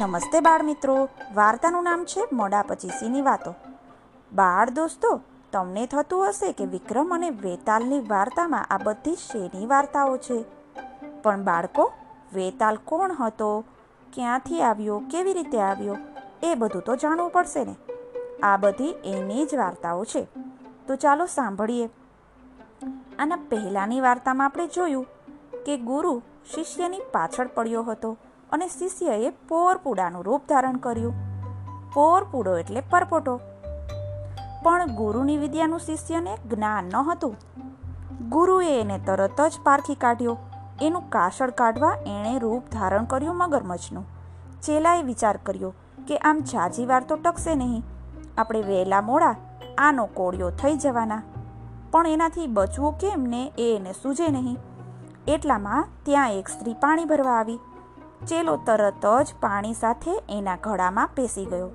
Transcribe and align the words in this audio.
નમસ્તે 0.00 0.40
બાળ 0.40 0.62
મિત્રો. 0.62 1.08
વાર્તાનું 1.34 1.82
નામ 1.82 2.04
છે 2.04 2.20
મોડા 2.32 2.62
પચીસીની 2.62 3.22
વાતો. 3.22 3.54
બાળ 4.32 4.70
દોસ્તો, 4.70 5.20
તમને 5.52 5.86
થતું 5.86 6.28
હશે 6.28 6.52
કે 6.52 6.64
વિક્રમ 6.64 7.14
અને 7.14 7.30
વેતાલની 7.30 8.00
વાર્તામાં 8.00 8.64
આ 8.64 8.78
બધી 8.78 9.14
શેની 9.14 9.66
વાર્તાઓ 9.66 10.16
છે? 10.16 10.44
પણ 11.22 11.42
બાળકો, 11.42 11.92
વેતાલ 12.34 12.76
કોણ 12.76 13.12
હતો? 13.12 13.64
ક્યાંથી 14.12 14.62
આવ્યો? 14.62 14.98
કેવી 15.10 15.32
રીતે 15.32 15.60
આવ્યો? 15.60 15.96
એ 16.42 16.54
બધું 16.54 16.82
તો 16.82 16.96
જાણવું 16.96 17.30
પડશે 17.30 17.64
ને. 17.64 17.76
આ 18.42 18.56
બધી 18.56 18.90
એની 19.04 19.46
જ 19.46 19.54
વાર્તાઓ 19.54 20.04
છે. 20.04 20.26
તો 20.86 20.96
ચાલો 20.96 21.26
સાંભળીએ. 21.26 21.90
આના 23.18 23.36
પહેલાંની 23.36 24.00
વાર્તામાં 24.00 24.46
આપણે 24.46 24.66
જોયું 24.66 25.06
કે 25.66 25.76
ગુરુ 25.76 26.22
શિષ્યની 26.54 26.98
પાછળ 27.12 27.46
પડ્યો 27.46 27.82
હતો. 27.82 28.16
અને 28.52 28.68
શિષ્યએ 28.68 29.30
પોરપુડાનું 29.30 30.24
રૂપ 30.24 30.42
ધારણ 30.48 30.76
કર્યું. 30.76 31.14
પોરપુડો 31.94 32.56
એટલે 32.56 32.80
પરપોટો. 32.80 33.40
પણ 34.62 34.86
ગુરુની 34.86 35.38
વિદ્યાનું 35.38 35.78
શિષ્યને 35.78 36.36
જ્ઞાન 36.36 36.84
ન 36.84 36.96
હતું. 36.96 37.36
ગુરુએ 38.28 38.80
એને 38.80 38.98
તરત 38.98 39.40
જ 39.40 39.52
પારખી 39.64 39.94
કાઢ્યો. 39.94 40.38
એનું 40.82 41.10
કાસળ 41.10 41.50
કાઢવા 41.50 41.96
એણે 42.06 42.38
રૂપ 42.38 42.62
ધારણ 42.72 43.04
કર્યું 43.04 43.36
મગરમચ્છનું. 43.36 44.06
ચેલાએ 44.62 45.02
વિચાર 45.02 45.36
કર્યો 45.36 45.74
કે 46.08 46.16
આમ 46.16 46.38
જાજી 46.38 46.86
વાર 46.86 47.02
તો 47.02 47.16
ટકશે 47.16 47.54
નહીં. 47.54 47.82
આપણે 48.38 48.62
વહેલા 48.62 49.00
મોડા 49.00 49.34
આનો 49.78 50.06
કોળિયો 50.06 50.50
થઈ 50.50 50.76
જવાના. 50.76 51.22
પણ 51.90 52.06
એનાથી 52.06 52.46
બચવું 52.46 52.98
કેમ 52.98 53.20
ને 53.20 53.52
એ 53.58 53.76
એને 53.76 53.92
સૂજે 53.92 54.28
નહીં. 54.28 54.58
એટલામાં 55.28 55.84
ત્યાં 56.02 56.32
એક 56.32 56.48
સ્ત્રી 56.48 56.74
પાણી 56.74 57.04
ભરવા 57.04 57.32
આવી. 57.40 57.58
ચેલો 58.28 58.56
તરત 58.56 59.06
જ 59.22 59.34
પાણી 59.40 59.72
સાથે 59.72 60.22
એના 60.28 60.56
ઘડામાં 60.56 61.08
પેસી 61.14 61.44
ગયો. 61.44 61.70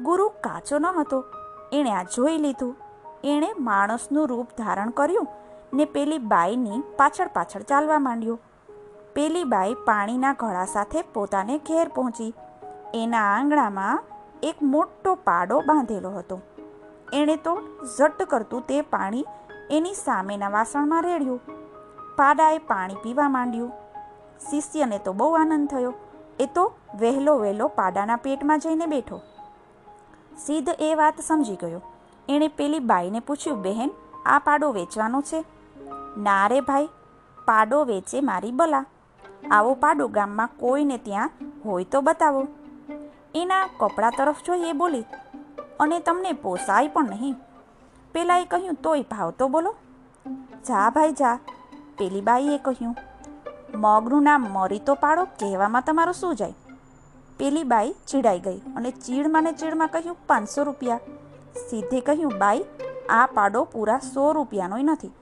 ગુરુ 0.00 0.28
કાચો 0.28 0.78
ન 0.78 0.86
હતો. 0.86 1.24
એણે 1.72 1.90
આ 1.90 2.02
જોઈ 2.02 2.38
લીધું. 2.38 2.76
એણે 3.24 3.52
માણસનું 3.58 4.28
રૂપ 4.28 4.48
ધારણ 4.58 4.90
કર્યું 4.90 5.28
ને 5.74 5.84
પેલી 5.84 6.18
બાઈની 6.18 6.80
પાછળ 6.96 7.28
પાછળ 7.28 7.62
ચાલવા 7.62 7.98
માંડ્યો. 7.98 8.38
પેલી 9.14 9.44
બાઈ 9.44 9.74
પાણીના 9.74 10.32
ઘડા 10.32 10.64
સાથે 10.64 11.02
પોતાને 11.02 11.58
ઘેર 11.58 11.88
પહોંચી. 11.88 12.34
એના 12.94 13.36
આંગણામાં 13.36 14.04
એક 14.42 14.62
મોટો 14.62 15.14
પાડો 15.14 15.60
બાંધેલો 15.60 16.10
હતો. 16.10 16.40
એણે 17.12 17.36
તો 17.36 17.60
ઝટ 17.98 18.22
કરતું 18.22 18.66
તે 18.66 18.80
પાણી 18.80 19.24
એની 19.70 19.94
સામેના 19.94 20.48
વાસણમાં 20.48 21.02
રેડ્યું. 21.02 21.40
પાડાએ 22.16 22.58
પાણી 22.58 22.94
પીવા 22.94 23.28
માંડ્યું. 23.28 23.83
શિષ્યને 24.50 24.98
તો 24.98 25.12
બહુ 25.12 25.32
આનંદ 25.32 25.68
થયો. 25.68 25.94
એ 26.40 26.46
તો 26.46 26.72
વહેલો 27.00 27.38
વહેલો 27.38 27.68
પાડાના 27.68 28.16
પેટમાં 28.16 28.58
જઈને 28.58 28.86
બેઠો. 28.86 29.20
સિદ્ધ 30.38 30.68
એ 30.78 30.94
વાત 30.94 31.20
સમજી 31.20 31.56
ગયો. 31.56 31.82
એણે 32.28 32.48
પેલી 32.48 32.78
બાઈને 32.78 33.20
પૂછ્યું, 33.20 33.62
બહેન, 33.62 33.90
આ 34.26 34.38
પાડો 34.38 34.72
વેચવાનો 34.72 35.20
છે? 35.22 35.44
ના 36.18 36.46
રે 36.46 36.60
ભાઈ, 36.60 36.88
પાડો 37.44 37.84
વેચે 37.84 38.20
મારી 38.20 38.52
બલા. 38.52 38.84
આવો 39.50 39.74
પાડો 39.74 40.08
ગામમાં 40.08 40.48
કોઈને 40.60 40.98
ત્યાં 40.98 41.30
હોય 41.64 41.84
તો 41.84 42.00
બતાવો. 42.00 42.46
એના 43.34 43.68
કપડાં 43.78 44.12
તરફ 44.18 44.44
જોઈ 44.46 44.68
એ 44.68 44.72
બોલી, 44.72 45.04
અને 45.80 45.98
તમને 46.00 46.32
પોસાય 46.32 46.88
પણ 46.88 47.10
નહીં. 47.10 47.34
પેલાએ 48.12 48.44
કહ્યું, 48.44 48.74
તોય 48.74 49.02
ભાવ 49.02 49.30
તો 49.30 49.48
બોલો. 49.48 49.74
જા 50.66 50.90
ભાઈ, 50.90 51.12
જા. 51.12 51.38
પેલી 51.98 52.20
બાઈએ 52.20 52.58
કહ્યું 52.58 52.94
મગનું 53.74 54.22
નામ 54.22 54.46
મરી 54.52 54.78
તો 54.78 54.94
પાડો 54.94 55.24
કહેવામાં 55.24 55.82
તમારું 55.82 56.14
શું 56.14 56.36
જાય? 56.36 56.54
પેલી 57.38 57.62
બાઈ 57.62 57.94
ચીડાઈ 58.06 58.40
ગઈ 58.40 58.58
અને 58.76 58.90
ચીડમાં 58.90 59.42
ને 59.42 59.52
ચીડમાં 59.52 59.88
કહ્યું, 59.88 60.16
પાંચસો 60.26 60.62
રૂપિયા. 60.62 61.00
સીધે 61.70 62.00
કહ્યું, 62.00 62.32
બાઈ, 62.38 62.64
આ 63.08 63.26
પાડો 63.26 63.64
પૂરા 63.64 63.98
સો 63.98 64.32
રૂપિયાનોય 64.32 64.82
નથી. 64.82 65.12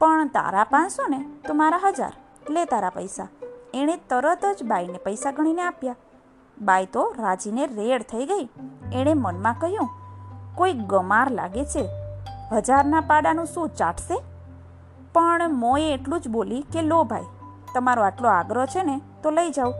પણ 0.00 0.28
તારા 0.28 0.64
પાંચસો 0.64 1.06
ને 1.08 1.20
તો 1.48 1.54
મારા 1.54 1.80
હજાર. 1.88 2.12
લે 2.50 2.64
તારા 2.64 2.90
પૈસા. 2.90 3.28
એણે 3.74 3.96
તરત 3.96 4.44
જ 4.60 4.64
બાઈને 4.64 4.98
પૈસા 4.98 5.30
ગણીને 5.30 5.62
આપ્યા. 5.62 5.96
બાઈ 6.60 6.86
તો 6.86 7.14
રાજીને 7.18 7.66
રેડ 7.66 8.02
થઈ 8.02 8.26
ગઈ. 8.26 8.48
એણે 8.92 9.14
મનમાં 9.14 9.56
કહ્યું, 9.60 9.88
કોઈ 10.54 10.72
ગમાર 10.72 11.30
લાગે 11.30 11.64
છે? 11.64 11.88
હજારના 12.52 13.00
પાડાનું 13.00 13.46
શું 13.46 13.68
ચાટશે? 13.68 14.20
પણ 15.12 15.54
મોએ 15.54 15.94
એટલું 15.94 16.20
જ 16.20 16.28
બોલી 16.28 16.62
કે, 16.72 16.82
લો 16.82 17.04
ભાઈ 17.04 17.24
તમારો 17.76 18.02
આટલો 18.02 18.28
આગ્રહ 18.28 18.66
છે 18.66 18.82
ને, 18.82 19.00
તો 19.22 19.30
લઈ 19.30 19.50
જાઓ. 19.50 19.72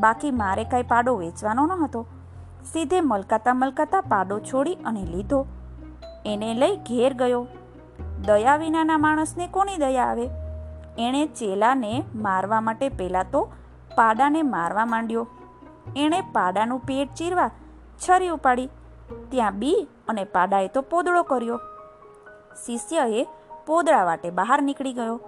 બાકી 0.00 0.30
મારે 0.30 0.64
કાંઈ 0.64 0.82
પાડો 0.82 1.16
વેચવાનો 1.16 1.66
ન 1.66 1.72
હતો 1.84 2.06
સીધે 2.72 3.00
મલકાતા 3.00 3.54
મલકાતા 3.54 4.00
પાડો 4.00 4.38
છોડી 4.40 4.74
અને 4.74 5.02
લીધો. 5.04 5.46
એને 6.26 6.54
લઈ 6.54 6.76
ઘેર 6.76 7.12
ગયો. 7.14 7.46
દયા 8.26 8.56
વિનાના 8.56 8.98
માણસને 8.98 9.46
કોની 9.46 9.76
દયા 9.76 10.04
આવે? 10.04 10.30
એણે 10.98 11.26
ચેલાને 11.26 12.04
મારવા 12.14 12.60
માટે 12.60 12.88
પહેલાં 12.88 13.30
તો 13.30 13.42
પાડાને 13.96 14.42
મારવા 14.42 14.86
માંડ્યો. 14.86 15.26
એણે 15.96 16.20
પાડાનું 16.20 16.80
પેટ 16.80 17.14
ચીરવા 17.14 17.50
છરી 17.98 18.28
ઉપાડી. 18.28 18.68
ત્યાં 19.28 19.58
બી 19.58 19.88
અને 20.08 20.24
પાડાએ 20.24 20.68
તો 20.68 20.82
પોદળો 20.82 21.22
કર્યો. 21.22 21.60
શિષ્યએ 22.66 23.26
પોદળા 23.66 24.04
વાટે 24.04 24.30
બહાર 24.30 24.62
નીકળી 24.62 24.92
ગયો. 24.92 25.20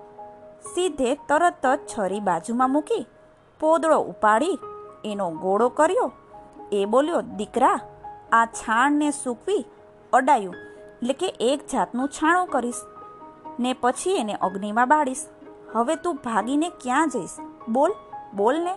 સીધે 0.65 1.15
તરત 1.29 1.67
જ 1.67 1.81
છરી 1.87 2.21
બાજુમાં 2.21 2.71
મૂકી 2.71 3.07
પોદળો 3.61 3.99
ઉપાડી 4.03 4.59
એનો 5.05 5.31
ગોળો 5.31 5.69
કર્યો. 5.69 6.13
એ 6.73 6.85
બોલ્યો, 6.85 7.21
દીકરા, 7.21 7.81
આ 8.33 8.47
છાણને 8.47 9.11
સૂકવી 9.11 9.67
અડાયું, 10.13 10.55
એટલે 10.55 11.15
કે 11.15 11.29
એક 11.41 11.67
જાતનું 11.67 12.09
છાણું 12.09 12.47
કરીશ, 12.47 12.83
ને 13.61 13.73
પછી 13.81 14.17
એને 14.17 14.35
અગ્નિમાં 14.35 14.89
બાળીશ. 14.89 15.25
હવે 15.73 15.97
તું 15.97 16.19
ભાગીને 16.25 16.69
ક્યાં 16.69 17.09
જઈશ? 17.09 17.37
બોલ 17.69 17.93
બોલ 18.37 18.57
ને. 18.57 18.75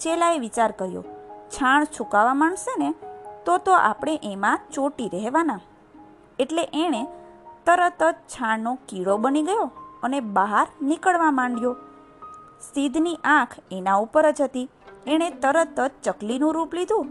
ચેલાએ 0.00 0.38
વિચાર 0.38 0.70
કર્યો, 0.72 1.04
છાણ 1.50 1.84
છુકાવા 1.84 2.34
માંડશે 2.34 2.74
ને, 2.78 2.94
તો 3.44 3.58
તો 3.58 3.72
આપણે 3.72 4.18
એમાં 4.22 4.58
ચોટી 4.72 5.08
રહેવાના. 5.08 5.60
એટલે 6.38 6.68
એણે 6.74 7.06
તરત 7.66 8.02
જ 8.02 8.14
છાણનો 8.14 8.78
કીડો 8.88 9.16
બની 9.16 9.42
ગયો. 9.42 9.70
અને 10.04 10.20
બહાર 10.20 10.66
નીકળવા 10.82 11.30
માંડ્યો. 11.30 11.76
સિદ્ધની 12.60 13.18
આંખ 13.24 13.56
એના 13.72 13.94
ઉપર 13.94 14.30
જ 14.30 14.42
હતી. 14.42 14.68
એણે 15.06 15.30
તરત 15.30 15.80
જ 15.80 15.90
ચકલીનું 16.02 16.54
રૂપ 16.54 16.74
લીધું. 16.74 17.06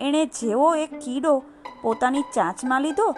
એણે 0.00 0.26
જેવો 0.26 0.74
એક 0.74 0.98
કીડો 0.98 1.42
પોતાની 1.82 2.22
ચાંચમાં 2.22 2.80
લીધો 2.80 3.14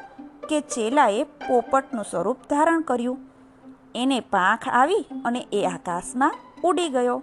કે 0.49 0.61
ચેલાએ 0.61 1.23
પોપટનું 1.23 2.05
સ્વરૂપ 2.05 2.37
ધારણ 2.51 2.81
કર્યું. 2.81 3.19
એને 3.95 4.21
પાંખ 4.21 4.69
આવી 4.69 5.07
અને 5.25 5.41
એ 5.53 5.65
આકાશમાં 5.65 6.35
ઉડી 6.65 6.89
ગયો. 6.89 7.23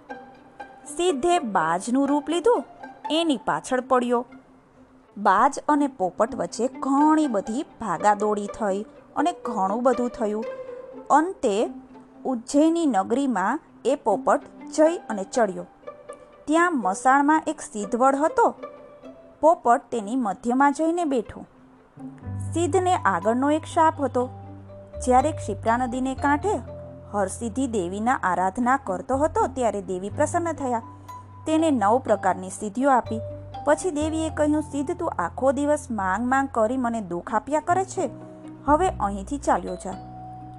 સીધે 0.96 1.38
બાજનું 1.38 2.08
રૂપ 2.08 2.28
લીધું. 2.28 2.64
એની 3.10 3.36
પાછળ 3.36 3.80
પડ્યો. 3.80 4.26
બાજ 5.16 5.58
અને 5.68 5.86
પોપટ 5.86 6.34
વચ્ચે 6.34 6.68
ઘણી 6.68 7.26
બધી 7.26 7.62
ભાગાદોડી 7.62 8.46
થઈ 8.46 8.82
અને 9.16 9.32
ઘણું 9.44 9.82
બધું 9.82 10.08
થયું. 10.08 10.44
અંતે 11.10 11.56
ઉજ્જૈની 12.24 12.86
નગરીમાં 12.86 13.60
એ 13.84 13.94
પોપટ 13.94 14.40
જઈ 14.76 14.96
અને 14.96 15.24
ચડ્યો. 15.24 15.66
ત્યાં 16.44 16.78
મસાણમાં 16.78 17.42
એક 17.46 17.60
સિદ્ધવડ 17.60 18.16
હતો. 18.16 18.54
પોપટ 19.40 19.90
તેની 19.90 20.16
મધ્યમાં 20.16 20.72
જઈને 20.72 21.04
બેઠો. 21.04 21.44
સિદ્ધને 22.52 22.94
આગળનો 22.94 23.50
એક 23.50 23.64
શાપ 23.64 24.04
હતો. 24.04 24.28
જ્યારે 25.04 25.32
ક્ષિપ્રા 25.32 25.76
નદીને 25.76 26.14
કાંઠે 26.14 26.60
હરસિદ્ધિ 27.12 27.66
દેવીના 27.66 28.14
આરાધના 28.14 28.76
કરતો 28.76 29.16
હતો 29.16 29.46
ત્યારે 29.46 29.82
દેવી 29.82 30.10
પ્રસન્ન 30.10 30.52
થયા. 30.52 30.82
તેને 31.46 31.70
નવ 31.70 31.98
પ્રકારની 31.98 32.50
સિદ્ધિઓ 32.50 32.90
આપી. 32.90 33.20
પછી 33.64 33.90
દેવીએ 33.90 34.30
કહ્યું, 34.30 34.62
સિદ્ધ, 34.62 34.98
તું 34.98 35.12
આખો 35.18 35.52
દિવસ 35.52 35.88
માંગ 35.90 36.26
માંગ 36.26 36.48
કરી 36.52 36.76
મને 36.76 37.00
દુઃખ 37.00 37.34
આપ્યા 37.34 37.60
કરે 37.60 37.84
છે. 37.84 38.10
હવે 38.64 38.88
અહીંથી 38.88 39.38
ચાલ્યો 39.38 39.76
જા. 39.76 40.13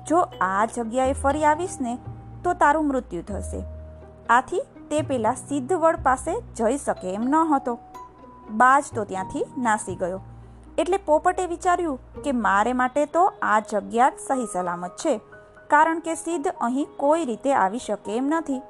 જો 0.07 0.21
આ 0.47 0.65
જગ્યાએ 0.75 1.15
ફરી 1.23 1.45
આવીશ 1.45 1.77
ને 1.81 1.93
તો 2.43 2.53
તારું 2.61 2.87
મૃત્યુ 2.89 3.23
થશે. 3.29 3.61
આથી 4.29 4.63
તે 4.89 5.01
પેલા 5.09 5.35
સિદ્ધવડ 5.39 6.03
પાસે 6.03 6.31
જઈ 6.57 6.77
શકે 6.77 7.13
એમ 7.13 7.25
ન 7.25 7.35
હતો 7.51 7.73
બાજ 8.61 8.91
તો 8.95 9.05
ત્યાંથી 9.11 9.45
નાસી 9.59 9.95
ગયો. 9.95 10.19
એટલે 10.77 10.97
પોપટે 11.07 11.45
વિચાર્યું 11.45 12.21
કે 12.23 12.35
મારે 12.39 12.73
માટે 12.81 13.03
તો 13.13 13.23
આ 13.49 13.59
જગ્યા 13.71 14.11
સહી 14.27 14.47
સલામત 14.53 14.95
છે, 15.03 15.13
કારણ 15.69 16.01
કે 16.05 16.15
સિદ્ધ 16.15 16.49
અહીં 16.61 16.89
કોઈ 16.97 17.25
રીતે 17.25 17.51
આવી 17.55 17.83
શકે 17.87 18.17
એમ 18.17 18.31
નથી. 18.31 18.61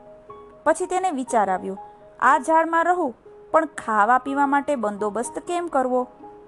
પછી 0.65 0.89
તેને 0.91 1.09
વિચાર 1.11 1.47
આવ્યો, 1.49 1.77
આ 2.21 2.37
ઝાડમાં 2.39 2.85
રહું, 2.89 3.15
પણ 3.51 3.71
ખાવા 3.77 4.19
પીવા 4.19 4.51
માટે 4.53 4.75
બંદોબસ્ત 4.83 5.39
કેમ 5.49 5.67
કરવો? 5.67 6.01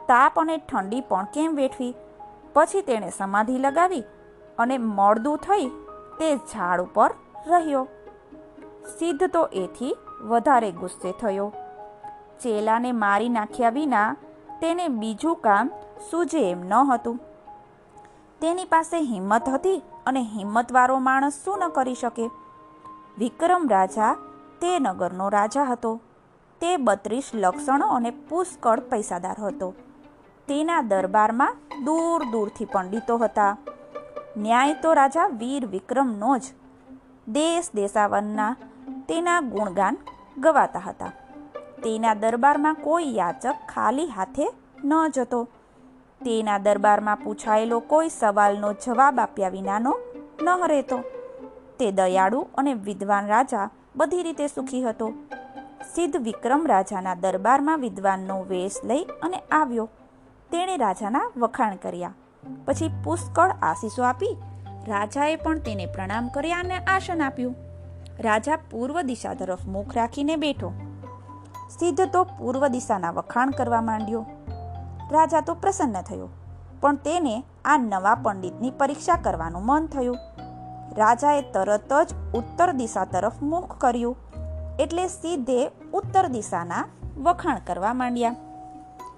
તાપ 0.07 0.39
અને 0.41 0.55
ઠંડી 0.59 1.07
પણ 1.09 1.33
કેમ 1.33 1.55
વેઠવી? 1.55 1.93
પછી 2.53 2.81
તેણે 2.81 3.09
સમાધિ 3.17 3.57
લગાવી 3.59 4.05
અને 4.59 4.77
મળદું 4.77 5.37
થઈ 5.37 5.65
તે 6.19 6.37
ઝાડ 6.37 6.81
ઉપર 6.81 7.11
રહ્યો. 7.47 7.87
સિદ્ધ 8.99 9.23
તો 9.23 9.45
એથી 9.45 9.97
વધારે 10.21 10.71
ગુસ્સે 10.71 11.11
થયો. 11.11 11.53
ચેલાને 12.43 12.91
મારી 12.91 13.29
નાખ્યા 13.29 13.69
વિના 13.69 14.15
તેને 14.61 14.87
બીજું 14.87 15.35
કામ 15.35 15.69
સૂજે 16.11 16.51
એમ 16.51 16.61
ન 16.67 16.73
હતું. 16.73 17.19
તેની 18.41 18.65
પાસે 18.65 18.99
હિંમત 18.99 19.49
હતી 19.49 19.83
અને 20.05 20.21
હિંમતવાળો 20.21 20.99
માણસ 20.99 21.33
શું 21.45 21.59
ન 21.59 21.69
કરી 21.69 21.93
શકે? 21.93 22.29
વિક્રમ 23.17 23.67
રાજા 23.69 24.13
તે 24.61 24.79
નગરનો 24.79 25.29
રાજા 25.29 25.63
હતો. 25.63 26.01
તે 26.61 26.77
બત્રીસ 26.77 27.31
લક્ષણો 27.33 27.87
અને 27.87 28.09
પુષ્કળ 28.09 28.79
પૈસાદાર 28.79 29.39
હતો. 29.39 29.73
તેના 30.47 30.81
દરબારમાં 30.81 31.57
દૂર 31.85 32.23
દૂરથી 32.23 32.65
પંડિતો 32.65 33.17
હતા. 33.17 33.57
ન્યાય 34.37 34.73
તો 34.73 34.93
રાજા 34.93 35.27
વીર 35.27 35.65
વિક્રમનો 35.65 36.37
જ. 36.37 36.41
દેશ 37.27 37.69
દેશાવનના 37.75 38.55
તેના 39.07 39.41
ગુણગાન 39.41 39.97
ગવાતા 40.37 40.79
હતા. 40.79 41.11
તેના 41.83 42.13
દરબારમાં 42.13 42.73
કોઈ 42.73 43.15
યાચક 43.15 43.55
ખાલી 43.69 44.07
હાથે 44.07 44.49
ન 44.83 44.93
જતો. 45.13 45.43
તેના 46.25 46.57
દરબારમાં 46.57 47.17
પૂછાયેલો 47.17 47.79
કોઈ 47.79 48.09
સવાલનો 48.09 48.73
જવાબ 48.73 49.19
આપ્યા 49.19 49.49
વિનાનો 49.49 49.97
ન 50.43 50.67
રહેતો. 50.67 50.97
તે 51.79 51.91
દયાળુ 51.91 52.47
અને 52.57 52.73
વિદ્વાન 52.73 53.27
રાજા 53.27 53.69
બધી 53.95 54.23
રીતે 54.23 54.47
સુખી 54.47 54.83
હતો. 54.83 55.13
સિદ્ધ 55.95 56.17
વિક્રમ 56.17 56.67
રાજાના 56.67 57.15
દરબારમાં 57.15 57.79
વિદ્વાનનો 57.79 58.43
વેશ 58.43 58.75
લઈ 58.83 59.03
અને 59.03 59.37
આવ્યો. 59.51 59.89
તેણે 60.51 60.77
રાજાના 60.77 61.31
વખાણ 61.37 61.75
કર્યા. 61.75 62.13
પછી 62.65 62.91
પુષ્કળ 63.03 63.53
આશીષો 63.61 64.03
આપી 64.03 64.33
રાજાએ 64.87 65.35
પણ 65.35 65.59
તેને 65.59 65.85
પ્રણામ 65.85 66.29
કર્યા 66.29 66.59
અને 66.59 66.77
આસન 66.87 67.21
આપ્યું. 67.21 67.55
રાજા 68.19 68.57
પૂર્વ 68.71 69.01
દિશા 69.01 69.33
તરફ 69.33 69.65
મુખ 69.67 69.95
રાખીને 69.95 70.35
બેઠો. 70.35 70.69
સિદ્ધ 71.69 72.01
તો 72.13 72.23
પૂર્વ 72.37 72.67
દિશાના 72.67 73.11
વખાણ 73.11 73.51
કરવા 73.51 73.81
માંડ્યો. 73.81 74.23
રાજા 75.11 75.41
તો 75.41 75.53
પ્રસન્ન 75.55 76.01
થયો, 76.01 76.29
પણ 76.81 76.95
તેને 76.95 77.35
આ 77.65 77.77
નવા 77.77 78.15
પંડિતની 78.15 78.71
પરીક્ષા 78.71 79.19
કરવાનું 79.23 79.65
મન 79.65 79.87
થયું. 79.87 80.17
રાજાએ 80.97 81.41
તરત 81.53 81.93
જ 82.03 82.15
ઉત્તર 82.35 82.71
દિશા 82.71 83.05
તરફ 83.05 83.41
મુખ 83.41 83.77
કર્યું, 83.77 84.15
એટલે 84.79 85.07
સીધે 85.07 85.61
ઉત્તર 85.93 86.27
દિશાના 86.27 86.83
વખાણ 87.23 87.65
કરવા 87.65 87.93
માંડ્યા. 87.93 88.35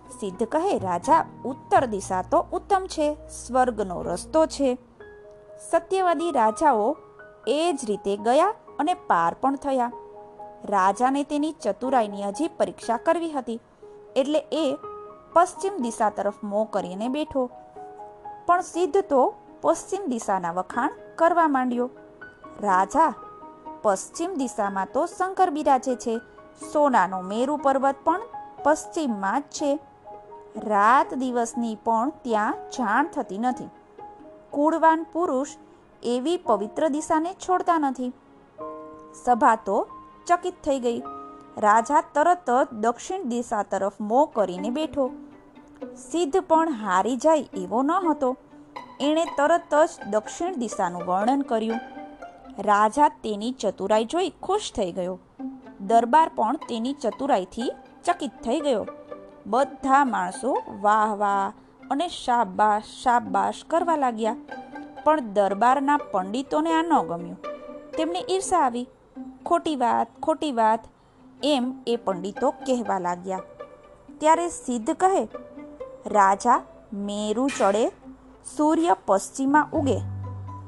સિદ્ધ 0.10 0.44
કહે, 0.44 0.80
રાજા, 0.80 1.26
ઉત્તર 1.46 1.86
દિશા 1.86 2.22
તો 2.22 2.46
ઉત્તમ 2.54 2.86
છે, 2.88 3.18
સ્વર્ગનો 3.28 4.02
રસ્તો 4.02 4.46
છે. 4.46 4.78
સત્યવાદી 5.72 6.32
રાજાઓ 6.32 6.98
એ 7.48 7.74
જ 7.74 7.86
રીતે 7.86 8.18
ગયા 8.18 8.54
અને 8.80 8.94
પાર 8.94 9.34
પણ 9.42 9.56
થયા. 9.56 9.92
રાજાને 10.66 11.24
તેની 11.24 11.52
ચતુરાઈની 11.52 12.24
હજી 12.24 12.48
પરીક્ષા 12.48 12.98
કરવી 12.98 13.32
હતી, 13.32 13.62
એટલે 14.16 14.40
એ 14.40 14.78
પશ્ચિમ 15.34 15.78
દિશા 15.78 16.10
તરફ 16.10 16.34
મોં 16.44 16.72
કરીને 16.72 17.08
બેઠો. 17.08 17.50
પણ 18.46 18.62
સિદ્ધ 18.62 18.98
તો 18.98 19.34
પશ્ચિમ 19.62 20.08
દિશાના 20.08 20.52
વખાણ 20.52 20.90
કરવા 21.16 21.48
માંડ્યો. 21.48 21.90
રાજા, 22.62 23.14
પશ્ચિમ 23.82 24.34
દિશામાં 24.34 24.88
તો 24.94 25.06
શંકર 25.06 25.50
બિરાજે 25.50 25.96
છે, 25.96 26.18
સોનાનો 26.74 27.22
મેરુ 27.22 27.58
પર્વત 27.58 27.96
પણ 28.04 28.22
પશ્ચિમમાં 28.64 29.42
જ 29.42 29.44
છે. 29.44 29.89
રાત 30.58 31.14
દિવસની 31.14 31.76
પણ 31.76 32.12
ત્યાં 32.22 32.54
જાણ 32.70 33.08
થતી 33.08 33.38
નથી. 33.38 33.70
કુળવાન 34.52 35.06
પુરુષ 35.14 35.48
એવી 36.04 36.38
પવિત્ર 36.38 36.88
દિશાને 36.88 37.34
છોડતા 37.34 37.78
નથી. 37.78 38.14
સભા 39.26 39.56
તો 39.56 39.88
ચકિત 40.28 40.54
થઈ 40.64 40.80
ગઈ. 40.80 41.02
રાજા 41.58 42.02
તરત 42.02 42.50
જ 42.50 42.74
દક્ષિણ 42.74 43.24
દિશા 43.24 43.64
તરફ 43.64 43.94
મો 44.02 44.26
કરીને 44.26 44.70
બેઠો. 44.70 45.12
સિદ્ધ 46.12 46.38
પણ 46.38 46.72
હારી 46.72 47.16
જાય 47.16 47.50
એવો 47.54 47.82
ન 47.82 47.92
હતો. 47.92 48.38
એણે 49.00 49.26
તરત 49.26 49.76
જ 49.76 50.10
દક્ષિણ 50.10 50.54
દિશાનું 50.54 51.06
વર્ણન 51.06 51.42
કર્યું. 51.42 51.80
રાજા 52.60 53.10
તેની 53.10 53.52
ચતુરાઈ 53.52 54.06
જોઈ 54.06 54.30
ખુશ 54.30 54.74
થઈ 54.76 54.92
ગયો. 54.92 55.20
દરબાર 55.82 56.32
પણ 56.36 56.56
તેની 56.56 56.94
ચતુરાઈથી 56.94 57.72
ચકિત 58.04 58.32
થઈ 58.32 58.60
ગયો. 58.60 58.86
બધા 59.50 60.06
માણસો 60.06 60.64
વાહ 60.82 61.16
વાહ 61.16 61.52
અને 61.92 62.08
શાબાશ 62.08 62.84
શાબાશ 63.04 63.56
કરવા 63.68 63.96
લાગ્યા. 63.96 64.36
પણ 65.04 65.20
દરબારના 65.20 65.98
પંડિતોને 65.98 66.74
આ 66.74 66.82
ન 66.82 67.08
ગમ્યું. 67.08 67.38
તેમને 67.98 68.26
ઈર્ષા 68.30 68.58
આવી. 68.58 68.88
ખોટી 69.46 69.76
વાત 69.76 70.08
ખોટી 70.24 70.52
વાત, 70.52 70.80
એમ 71.44 71.74
એ 71.88 71.96
પંડિતો 71.96 72.52
કહેવા 72.52 73.00
લાગ્યા. 73.00 73.40
ત્યારે 74.18 74.50
સિદ્ધ 74.50 74.92
કહે, 74.92 75.28
રાજા, 76.06 76.62
મેરુ 76.94 77.50
ચડે, 77.58 77.88
સૂર્ય 78.58 78.96
પશ્ચિમમાં 79.06 79.70
ઉગે 79.74 79.98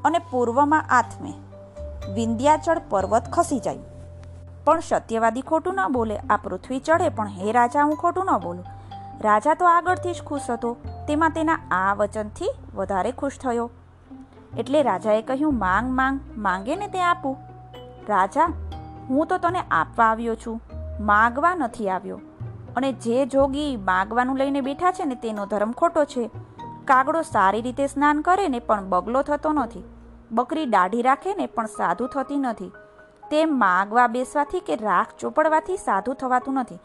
અને 0.05 0.19
પૂર્વમાં 0.19 0.85
આથમે. 0.89 1.33
વિંધ્યાચળ 2.13 2.81
પર્વત 2.89 3.23
ખસી 3.31 3.59
જાય. 3.59 3.77
પણ 4.71 4.79
સત્યવાદી 4.79 5.41
ખોટું 5.41 5.75
ન 5.75 5.87
બોલે, 5.87 6.17
આ 6.17 6.37
પૃથ્વી 6.37 6.79
ચડે 6.79 7.09
પણ 7.09 7.27
હે 7.27 7.51
રાજા 7.51 7.83
હું 7.83 7.95
ખોટું 7.95 8.25
ન 8.25 8.37
બોલું. 8.37 8.65
રાજા 9.21 9.53
તો 9.53 9.65
આગળથી 9.65 10.13
જ 10.13 10.23
ખુશ 10.23 10.41
હતો, 10.49 10.77
તેમાં 11.07 11.29
તેના 11.29 11.59
આ 11.71 11.93
વચનથી 11.93 12.51
વધારે 12.75 13.11
ખુશ 13.11 13.39
થયો. 13.39 13.71
એટલે 14.57 14.81
રાજાએ 14.81 15.21
કહ્યું, 15.21 15.59
માંગ 15.59 15.91
માંગ, 15.91 16.19
માંગે 16.37 16.75
ને 16.75 16.87
તે 16.87 17.01
આપું. 17.01 17.37
રાજા, 18.09 18.45
હું 19.09 19.27
તો 19.27 19.37
તને 19.37 19.59
આપવા 19.71 20.05
આવ્યો 20.05 20.35
છું, 20.35 20.61
માગવા 20.99 21.55
નથી 21.55 21.89
આવ્યો. 21.89 22.21
અને 22.77 22.93
જે 22.93 23.25
જોગી 23.25 23.75
માગવાનું 23.75 24.37
લઈને 24.37 24.61
બેઠા 24.61 24.91
છે 24.91 25.05
ને, 25.05 25.15
તેનો 25.15 25.45
ધર્મ 25.45 25.71
ખોટો 25.71 26.05
છે. 26.05 26.29
કાગડો 26.85 27.21
સારી 27.21 27.61
રીતે 27.61 27.87
સ્નાન 27.87 28.21
કરે 28.21 28.47
ને, 28.47 28.59
પણ 28.59 28.89
બગલો 28.89 29.21
થતો 29.21 29.51
નથી. 29.51 29.83
બકરી 30.31 30.65
દાઢી 30.65 31.01
રાખે 31.01 31.35
ને, 31.35 31.45
પણ 31.45 31.65
સાધુ 31.65 32.07
થતી 32.07 32.37
નથી. 32.37 32.71
તે 33.31 33.45
માગવા 33.45 34.07
બેસવાથી 34.07 34.59
કે 34.59 34.75
રાખ 34.75 35.11
ચોપડવાથી 35.19 35.77
સાધુ 35.77 36.13
થવાતું 36.13 36.53
નથી. 36.53 36.79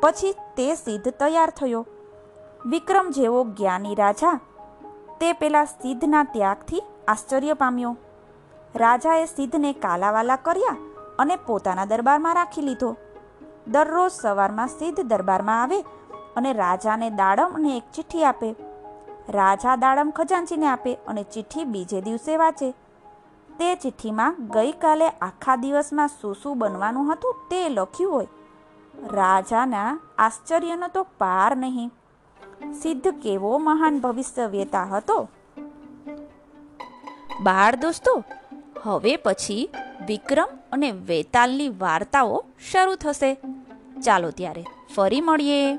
પછી 0.00 0.32
તે 0.56 0.74
સિદ્ધ 0.74 1.08
તૈયાર 1.08 1.50
થયો. 1.50 1.86
વિક્રમ 2.66 3.10
જેવો 3.10 3.44
જ્ઞાની 3.44 3.94
રાજા 3.94 4.40
તે 5.20 5.32
પેલા 5.32 5.64
સિદ્ધના 5.64 6.24
ત્યાગથી 6.24 6.82
આશ્ચર્ય 7.08 7.52
પામ્યો. 7.52 7.96
રાજાએ 8.74 9.24
સિદ્ધને 9.26 9.72
કાલાવાલા 9.72 10.36
કર્યા 10.36 10.76
અને 11.18 11.36
પોતાના 11.36 11.84
દરબારમાં 11.84 12.34
રાખી 12.34 12.62
લીધો. 12.62 12.96
દરરોજ 13.68 14.10
સવારમાં 14.10 14.68
સિદ્ધ 14.68 15.00
દરબારમાં 15.00 15.62
આવે 15.62 15.80
અને 16.36 16.52
રાજાને 16.52 17.10
દાડમ 17.10 17.54
અને 17.54 17.76
એક 17.76 17.82
ચિઠ્ઠી 17.94 18.24
આપે. 18.24 18.54
રાજા 19.28 19.76
દાડમ 19.76 20.10
ખજાનચીને 20.10 20.68
આપે 20.68 20.94
અને 20.94 21.22
ચિઠ્ઠી 21.22 21.64
બીજે 21.64 22.00
દિવસે 22.00 22.36
વાંચે. 22.36 22.74
તે 23.60 23.74
ચિઠ્ઠીમાં 23.74 24.36
ગઈકાલે 24.48 25.08
આખા 25.08 25.56
દિવસમાં 25.56 26.08
શું 26.08 26.34
શું 26.34 26.58
બનવાનું 26.58 27.12
હતું 27.12 27.34
તે 27.50 27.68
લખ્યું 27.68 28.12
હોય. 28.12 28.28
રાજાના 29.10 30.00
આશ્ચર્યનો 30.18 30.88
તો 30.88 31.02
પાર 31.18 31.56
નહીં. 31.56 31.90
સિદ્ધ 32.72 33.08
કેવો 33.08 33.58
મહાન 33.58 34.00
ભવિષ્યવેતા 34.00 34.84
હતો. 34.84 35.28
બાળ 37.42 37.74
દોસ્તો, 37.74 38.24
હવે 38.82 39.16
પછી 39.16 39.68
વિક્રમ 40.06 40.48
અને 40.72 40.90
વેતાલની 40.90 41.68
વાર્તાઓ 41.68 42.44
શરૂ 42.72 42.94
થશે. 42.94 43.34
ચાલો 44.02 44.30
ત્યારે 44.30 44.64
ફરી 44.96 45.20
મળીએ. 45.20 45.78